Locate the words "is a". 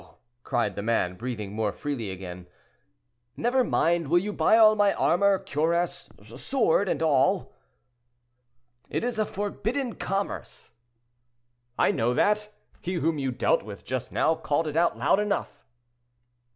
9.03-9.27